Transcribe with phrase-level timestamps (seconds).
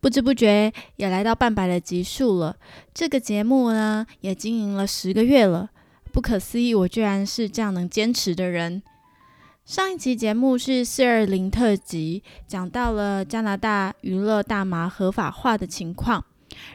[0.00, 2.56] 不知不觉也来到半百的集数了。
[2.94, 5.70] 这个节目呢，也经营了十个月了。
[6.12, 8.82] 不可思议，我居然是这样能坚持的人。
[9.64, 16.24] 上一期节目是四二零特辑，讲到了加拿大娱乐大麻合法化的情况。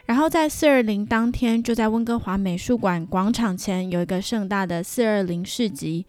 [0.06, 6.06] 然后在四二零当天，就在温哥华美术馆广场前有一个盛大的四二零市集，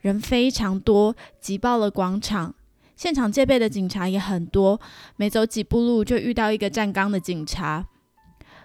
[0.00, 2.54] 人非常多，挤爆了广场。
[3.02, 4.80] 现场戒备的警察也很多，
[5.16, 7.84] 每走几步路就遇到一个站岗的警察。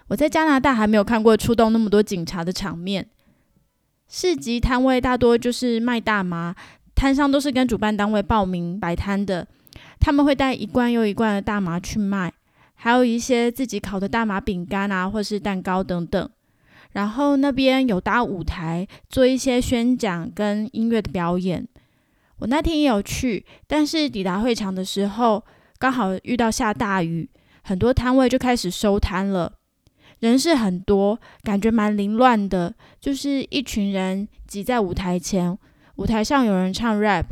[0.06, 3.08] 我在加拿大还没有看过出动那么多警察的场面。
[4.08, 6.54] 市集摊位大多就是卖大麻，
[6.94, 9.44] 摊上都是跟主办单位报名摆摊的，
[9.98, 12.32] 他们会带一罐又一罐的大麻去卖，
[12.76, 16.30] 还有一些自己烤的大麻饼干啊，或是蛋糕等等。
[16.92, 21.66] 然后那边有搭舞台，做一些宣讲跟音乐的表演。
[22.38, 25.44] 我那天也有去，但是抵达会场的时候，
[25.78, 27.28] 刚好遇到下大雨，
[27.62, 29.52] 很多摊位就开始收摊了，
[30.20, 35.58] 人是很多，感觉蛮凌乱的，就是一群人挤在舞台前，
[35.96, 37.26] 舞台上有人唱 rap。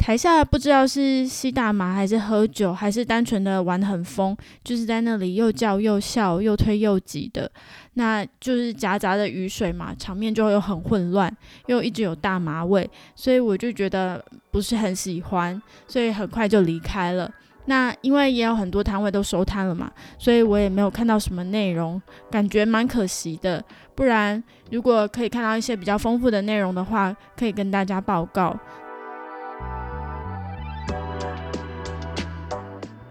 [0.00, 4.34] 台下不知道是吸大麻还是喝酒，还是单纯的玩很疯，
[4.64, 7.48] 就是在那里又叫又笑，又推又挤的，
[7.94, 11.30] 那就是夹杂的雨水嘛，场面就会很混乱，
[11.66, 17.30] 又一直有大麻味，所以我就觉得不是很喜欢，所以很快就离开了。
[17.66, 23.62] 那因为也有很多摊位都收摊了嘛，所以我也没有看到什么内容，感觉蛮可惜的。
[23.94, 28.58] 不然如果可以看到一些比较丰富的内容的话，可以跟大家报告。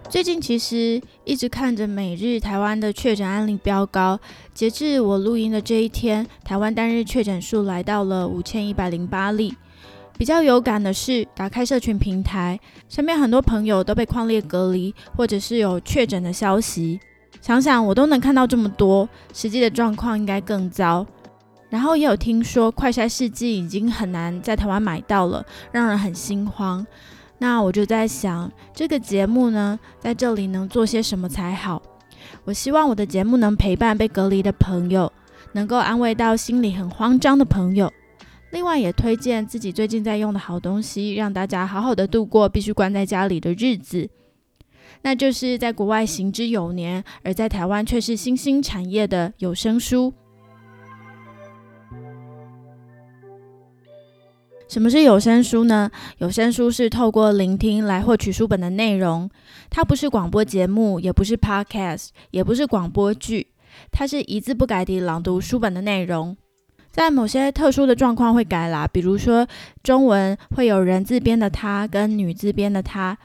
[0.09, 4.19] 最近其实一直看着每日台湾的确诊案例飙高，
[4.55, 9.53] 截至我录音的这一天，台湾单日确诊数来到了五千一百零八例。
[10.17, 12.59] 比较有感的是，打开社群平台，
[12.89, 16.99] 身边很多朋友都被框列隔离，或者是有确诊的消息。
[17.39, 21.05] 想想我都能看到这么多，实际的状况应该更糟。
[21.69, 26.85] 然后也有听说快筛试剂已经很难在台湾买到了，让人很心慌。
[27.39, 31.81] 那我就在想，这个节目呢，在这里能做些什么才好？
[32.43, 35.11] 我希望我的节目能陪伴被隔离的朋友，
[35.53, 37.91] 能够安慰到心里很慌张的朋友。
[38.51, 44.09] 另外，也推荐自己最近在用的好东西，让大家好好的度过必须关在家里的日子。
[45.01, 50.13] 那就是在国外行之有年，而在台湾却是新兴产业的有声书。
[54.69, 55.89] 什么是有声书呢？
[56.19, 59.27] 有声书是透过聆听来获取书本的内容，
[59.71, 63.47] 它不是广播节目，也不是 podcast，也不是广播剧，
[63.91, 66.37] 它是一字不改地朗读书本的内容。
[66.91, 69.47] 在某些特殊的状况会改啦，比如说
[69.81, 73.17] 中文会有人字边的他跟女字边的他。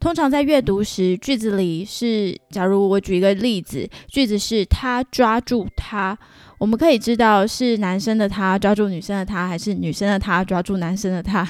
[0.00, 6.16] 通常在阅读时，句子里是，假如我举一个例子，句子是他抓住他，
[6.56, 11.46] 我们可以知道是男生的他抓住女生的他，还是女生的他抓住男生的他。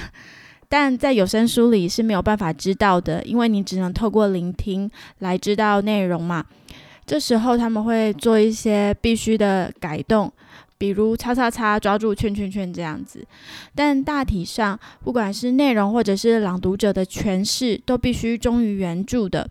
[0.67, 6.45] 但在有声书里是没有办法知道的，因为你只能透过聆听来知道内容嘛。
[7.05, 10.31] 这时候他们会做一些必须的改动。
[10.81, 13.23] 比如叉叉叉抓住圈圈圈这样子，
[13.75, 19.47] 但大体上，不管是内容或者是朗读者的诠释，都必须忠于原著的。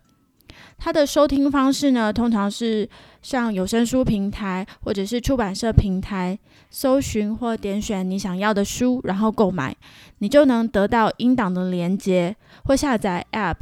[0.77, 2.89] 它的收听方式呢，通常是
[3.21, 6.37] 上有声书平台或者是出版社平台
[6.69, 9.73] 搜寻或点选你想要的书，然后购买，
[10.17, 12.35] 你就能得到音档的连接
[12.65, 13.55] 或下载 App，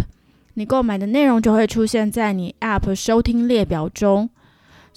[0.55, 4.27] 你购买的内容就会出现在你 App 收听列表中。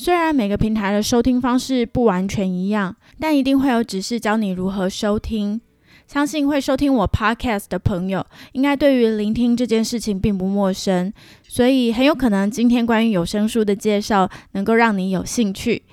[0.02, 5.60] 虽然每个平台的收听方式不完全一样，但一定会有指示教你如何收听。
[6.08, 11.12] 相信会收听我 podcast 的朋友，应该对于聆听这件事情并不陌生，
[11.46, 15.84] 所以很有可能今天关于有声书的介绍能够让你有兴趣。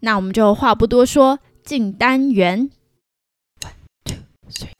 [0.00, 2.68] 那我们就话不多说，进单元。
[3.60, 3.70] One
[4.04, 4.16] two
[4.50, 4.75] three.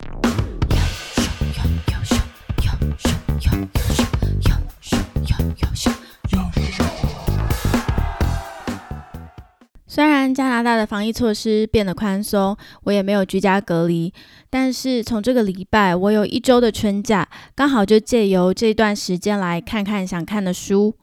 [10.33, 14.13] 加拿大的防疫措施变得宽松，我也没有居家隔离，
[14.49, 20.95] 但是从这个礼拜，我有一周的春假，刚好就借由这段时间来看看想看的书。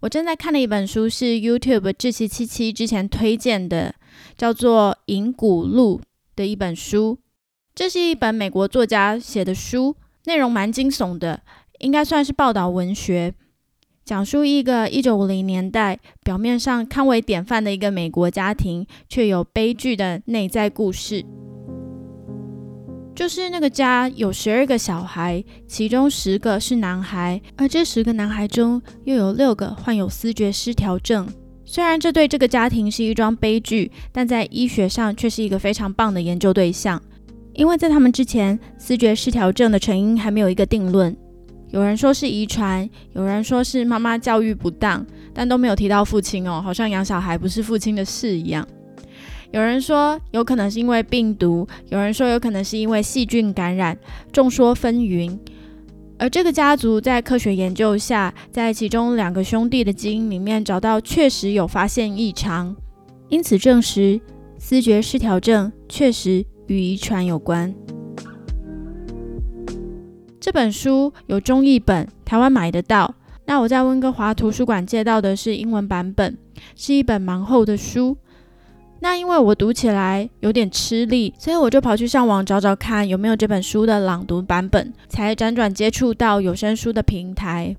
[0.00, 3.94] 我正在看的一本书是 YouTube 志奇七七之前推荐的，
[4.36, 6.00] 叫做《银谷路》
[6.36, 7.18] 的一本书。
[7.74, 11.42] 这是一本美国作家写的书，内容蛮惊悚的，
[11.78, 13.34] 应该算是报道文学，
[14.04, 21.24] 讲述一个一九五零年代表面上堪为典范的一个美国家庭，却有悲剧的内在故事。
[23.14, 31.26] 就是那个家有十二个小孩，其中十个是男孩，而这十个男孩中又有六个患有思觉失调症。
[31.64, 37.00] 虽然这对这个家庭是一桩悲剧，但在医学上却是一个非常棒的研究对象。
[37.54, 41.16] 因为在他们之前，思觉失调症的成因还没有一个定论。
[41.74, 48.64] 有人说是遗传，有人说是妈妈教育不当，但都没有提到父亲哦，好像养小孩不是父亲的事一样。
[49.50, 53.98] 有人说有可能是因为病毒，有人说有可能是因为细菌感染，
[54.30, 55.36] 众说纷纭。
[56.16, 62.76] 而这个家族在科学研究下，在其中两个兄弟的基因里面找到确实有发现异常，
[63.28, 64.20] 因此证实
[64.60, 67.74] 思觉失调症确实与遗传有关。
[70.44, 73.14] 这本书有中译本，台湾买得到。
[73.46, 76.36] 那我在温哥华图书馆借到的是英文版本，
[76.76, 78.14] 是一本蛮厚的书。
[79.00, 87.74] 那因为我读起来有点吃力，所以我就跑去上网找找看有没有这本书的朗读版本，才辗转接触到有声书的平台。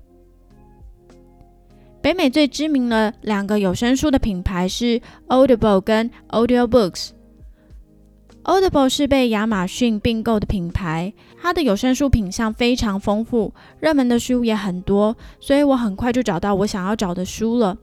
[2.02, 7.10] 北美最知名的两个有声书的品牌是 Audible 跟 AudioBooks。
[8.46, 11.12] Audible 是被亚马逊并购的品牌，
[11.42, 17.76] 它的有声书品相非常丰富，热门的书也很多，所以我很快就找到我想要找的书了，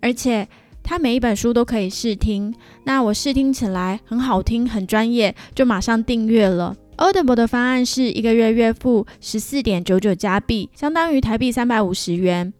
[0.00, 0.48] 而且。
[0.80, 6.74] 它每一本书都可以试听，那我试听起来很好听，很专业，就马上订阅了。
[6.96, 12.54] Audible 的方案是一个月月付十四点九九加币，相当于台币三百五十元，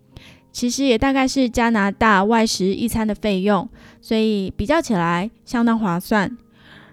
[0.53, 3.67] 其实也大概是加拿大外食一餐的费用，
[4.03, 6.37] 所以比较起来相当划算。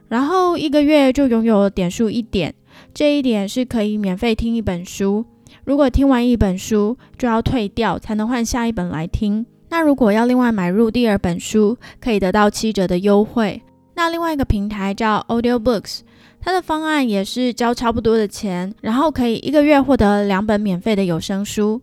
[0.08, 2.54] 然后一个月就拥有点数一点，
[2.94, 5.26] 这一点是可以免费听一本书，
[5.64, 9.46] 如果听完一本书就要退掉，才能换下一本来听。
[9.70, 13.62] 那如果要另外买入第二本书，可以得到七折的优惠。
[13.96, 16.02] 那另外一个平台叫 AudioBooks，
[16.40, 21.82] 它的方案也是交差不多的钱，然后可以一个月获得两本免费的有声书。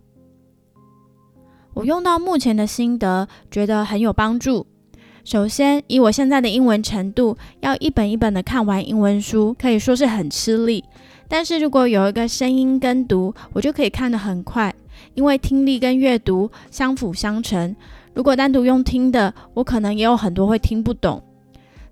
[1.75, 4.67] 我用到目前的心得，觉得很有帮助。
[5.25, 10.83] 首先，以我现在的英文程度，要一本一本的看完英文书，可以说是很吃力。
[11.29, 14.75] 但是如果有一个声音跟读，我就可以看得很快。
[15.15, 17.75] 因为听力跟阅读相辅相成，
[18.15, 21.23] 如果单独用听的，我可能也有很多会听不懂。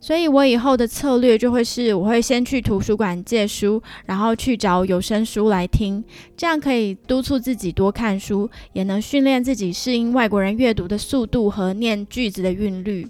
[0.01, 6.03] 所以我以后的策略就会是，我会先去图书馆借书，然后去找有声书来听，
[6.37, 13.07] 这样可以督促自己多看书，也能训练自己适应外国人阅读的速度和念句子的韵律。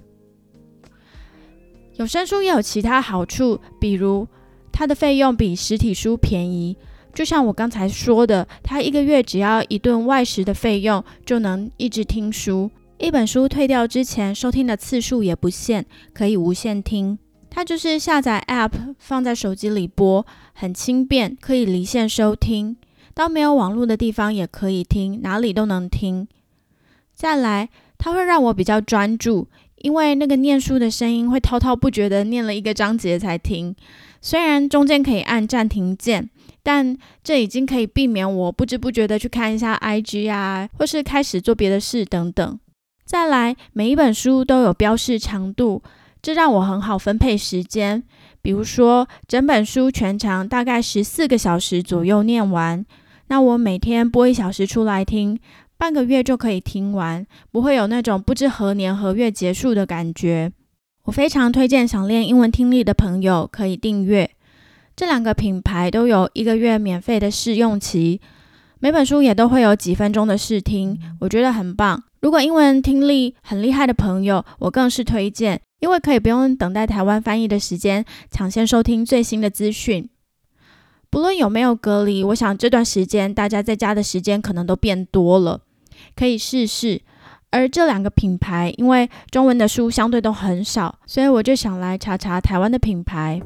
[2.00, 4.26] 有声书也有其他好处，比如
[4.72, 6.74] 它的费用比实体书便宜。
[7.12, 12.70] 就像我刚才说的，它一个月只要一顿外食的费用，就能一直听书。
[12.96, 17.18] 一本书退掉之前，收听的次数也不限，可以无限听。
[17.50, 22.78] 它就是下载 App 放在手机里播，很轻便，可以离线收听，
[23.12, 26.26] 到没有网络的地方也可以听，哪里都能听。
[27.14, 29.48] 再来，它会让我比较专注，
[29.80, 33.74] 因为那个念书的声音会滔滔不绝的念了一个章节才停，
[34.20, 36.30] 虽然中间可以按暂停键。
[36.62, 36.94] 但
[37.24, 42.60] 这已经可以避免我不知不觉的去看一下 IG 啊，或是开始做别的事等等。
[43.06, 45.82] 再来，每一本书都有标示长度，
[46.20, 48.02] 这让我很好分配时间。
[48.42, 52.84] 比如说，整本书全长大概十四个小时左右念完，
[53.28, 55.40] 那我每天播一小时出来听，
[55.80, 60.52] 半个月就可以听完，不会有那种不知何年何月结束的感觉。
[61.04, 64.30] 我非常推荐想练英文听力的朋友可以订阅。
[64.94, 68.20] 这两个品牌都有一个月免费的试用期，
[68.78, 72.04] 每本书也都会有几分钟的试听，我觉得很棒。
[72.20, 80.10] 如果英文听力很厉害的朋友，我更是推荐，因为可以不用等待台湾翻译的时间，抢先收听最新的资讯。
[81.08, 85.62] 不论有没有隔离，我想这段时间大家在家的时间可能都变多了，
[86.20, 87.00] 可以试试。
[87.50, 93.40] 而这两个品牌，因为中文的书相对都很少，所以我就想来查查台湾的品牌。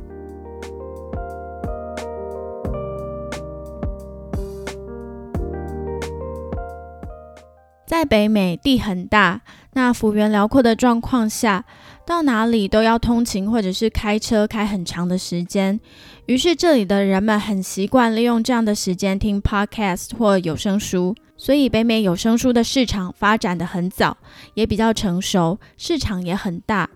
[7.86, 9.42] 在北美地很大，
[9.74, 11.64] 那幅员辽阔的状况下，
[12.04, 15.78] 到哪里都要通勤或者是开车开很长的时间。
[16.26, 24.16] 于是这里的人们很习惯利用这样的时间听 podcast 或有声书，所以北美有声书的市场发展的很早，
[24.54, 26.88] 也比较成熟，市场也很大。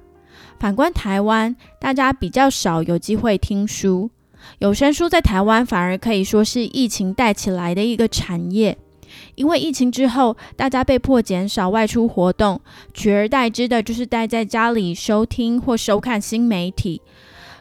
[0.59, 4.11] 反观台湾，大家比较少有机会听书，
[4.59, 8.78] 有声书在台湾反而可以说是疫情带起来的一个产业。
[9.35, 12.61] 因为疫情之后，大家被迫减少外出活动，
[12.92, 17.00] 取而代之的就是待在家里收听或收看新媒体。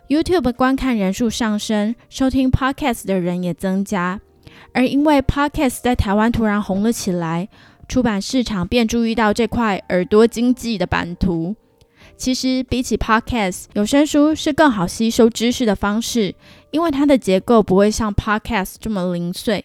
[0.09, 4.19] YouTube 观看人数上升，收听 Podcast 的人也增加。
[4.73, 7.47] 而因为 Podcast 在台湾突然红了起来，
[7.87, 11.55] 出版市场便注意到这块耳朵经济的版图。
[12.15, 16.33] 其实比起 Podcast，有声书是更好吸收知识的方式，
[16.71, 19.63] 因为它的结构不会像 Podcast 这么零碎，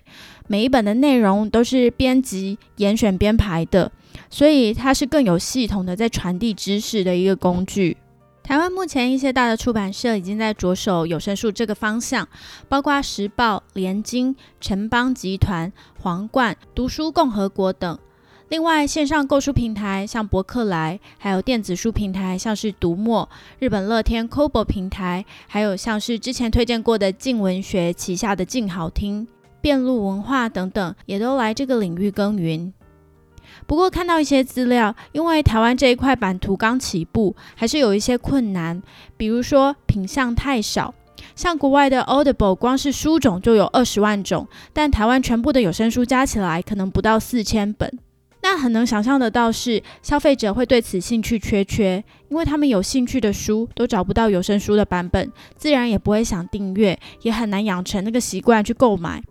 [0.49, 3.91] 每一本的内容都是编辑、严选、编排的，
[4.29, 7.97] 所以它是更有系统的在传递知识的一个工具。
[8.43, 12.29] 台湾目前一些大的出版社已经在着手有声书这个方向，
[12.69, 17.99] 包括时报、联经、城邦集团、皇冠、读书共和国等。
[18.49, 23.27] 另外，线上购书平台像博客来，还有电子书平台像是读墨、
[23.59, 29.27] 日本乐天 Kobo 平台，还有像是之前推荐过的静文学旗下的静好听、
[29.63, 32.75] 变路文化等等，也都来这个领域耕耘。
[33.67, 38.83] 不过看到一些资料，因为台湾这一块版图刚起步，还是有一些困难。
[39.17, 40.95] 比如说品相太少，
[41.35, 47.99] 像国外的 Audible，光是书种就有二十万种，但台湾全部的有声书加起来可能不到四千本。
[48.45, 59.23] 那很能想象得到是消费者会对此兴趣缺缺，因为他们有兴趣的书都找不到有声书的版本，自然也不会想订阅，也很难养成那个习惯去购买。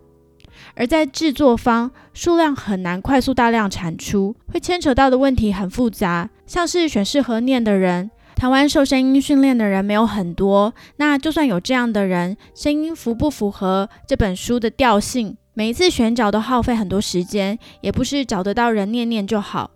[0.74, 8.10] 而在制作方，数量很难快速大量产出，会牵扯到的问题很复杂，像是选适合念的人。
[8.34, 19.70] 台湾受声音训练的人没有很多，那就算有这样的人，声音符不符合这本书的调性，每一次选角都耗费很多时间，也不是找得到人念念就好。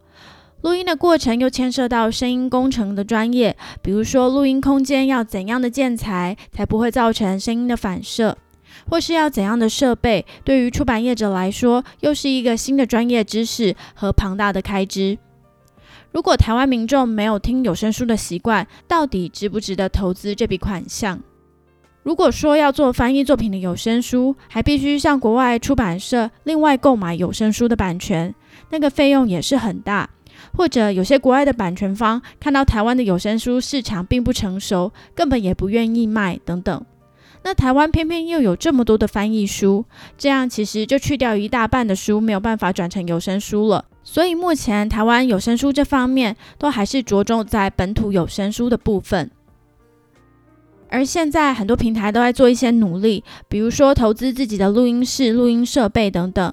[0.62, 8.36] 录音的过程又牵涉到声音工程的专业，比如说录音空间要怎样的建材，才不会造成声音的反射。
[8.88, 15.18] 或是要怎样的设备，对于出版业者来说，又是一个新的专业知识和庞大的开支。
[16.12, 21.20] 如果台湾民众没有听有声书的习惯，到底值不值得投资这笔款项？
[22.02, 28.32] 如果说要做翻译作品的有声书，还必须向国外出版社另外购买有声书的版权，
[28.70, 30.08] 那个费用也是很大。
[30.54, 36.84] 或者有些国外的版权方看到台湾的有声书市场并不成熟，根本也不愿意卖等等。
[37.46, 39.84] 那台湾偏偏又有这么多的翻译书，
[40.18, 43.84] 这样其实就去掉一大半的书没有办法转成有声书了。
[44.02, 49.30] 所以目前台湾有声书这方面都还是着重在本土有声书的部分。
[50.88, 56.52] 而现在很多平台都在做一些努力，比如说投资自己的录音室、录音设备等等。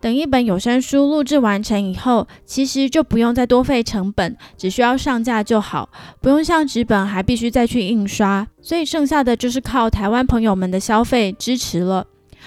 [0.00, 5.88] 等一本有声书录制完成以后，其实就不用再多费成本，只需要上架就好，
[6.20, 8.46] 不用像纸本还必须再去印刷。
[8.60, 12.06] 所以剩下的就是靠台湾朋友们的消费支持了。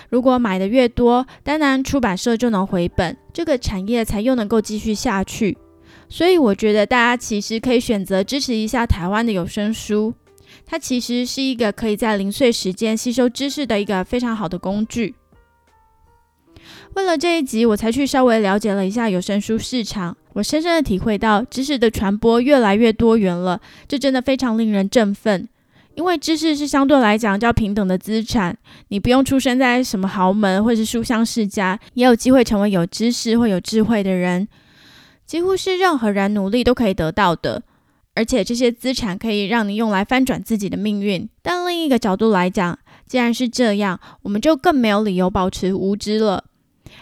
[0.09, 5.57] 如果买的越多，当然出版社就能回本，这个产业才又能够继续下去。
[6.07, 10.13] 所以我觉得大家其实可以选择支持一下台湾的有声书，
[10.65, 15.15] 它其实是一个可以在零碎时间吸收知识的一个非常好的工具。
[16.95, 20.15] 为了这一集，我才去稍微了解了一下有声书市场。
[20.33, 25.47] 我深深的体会到，知识的传播越来越多元了，这真的非常令人振奋。
[25.95, 28.57] 因为知识是相对来讲较平等的资产，
[28.89, 34.47] 你不用出生在什么豪门或是书香世家，也有机会成为有知识或有智慧的人，
[35.25, 37.61] 几乎是任何人努力都可以得到的。
[38.15, 41.27] 而且这些资产可以让你用来翻转自己的命运。
[41.41, 46.43] 但另一个角度来讲，既然是这样，我们就更没有理由保持无知了。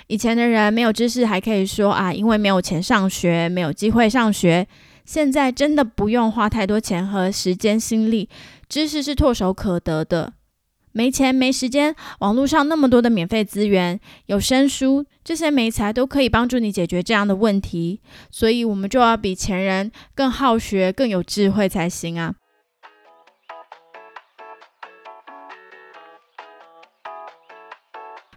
[0.10, 4.68] 以前的人没有知识，还可以说啊，因为没有钱上学，没有机会上学。
[5.06, 8.28] 现在真的不用花太多钱和时间心力，
[8.68, 10.34] 知识是唾手可得的。
[10.94, 18.02] 没钱没时间，网络上那么多的免费资源，有声书这些媒材都可以帮助你解决这样的问题。
[18.32, 22.34] 所以，我们就要比前人更好学、更有智慧才行啊。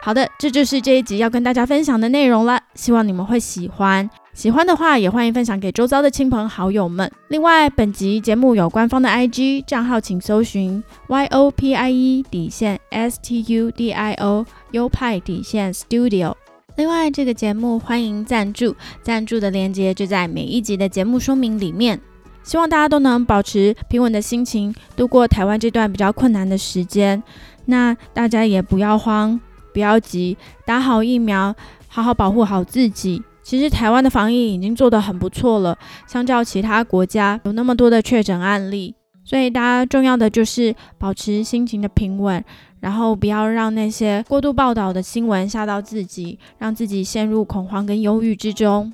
[0.05, 4.09] 好的，这就是这一集要跟大家分享的内容了，希望你们会喜欢。
[4.33, 7.09] 喜欢的话，也欢迎分享给周遭的亲朋好友们。
[7.29, 15.73] 另外，本集节目有官方的 IG 账号，请搜寻 Y O P I E 底线 S T U D I O 优派底线
[15.73, 16.33] Studio。
[16.75, 21.97] 另外，这个节目欢迎赞助，赞助的链接就在每一集的节目说明里面。
[22.43, 27.23] 希望大家都能保持平稳的心情，度过台湾这段比较困难的时间。
[27.63, 29.39] 那大家也不要慌，
[29.73, 31.55] 不要急，打好疫苗，
[31.87, 33.21] 好好保护好自己。
[33.41, 35.77] 其实台湾的防疫已经做得很不错了，
[36.07, 42.43] 相较其他国家有那么多的确诊案例，所以大家重要的就是保持心情的平稳。
[42.79, 48.93] 然后不要让那些过度报道的新闻吓到自己，让自己陷入恐慌跟忧郁之中。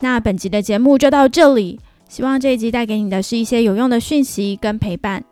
[0.00, 1.80] 那本集的节目就到这里，
[2.10, 5.24] 希望这一集带给你的是一些有用的讯息跟陪伴。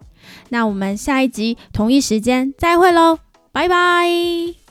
[0.49, 3.19] 那我们下一集同一时间再会喽，
[3.55, 4.64] 拜拜。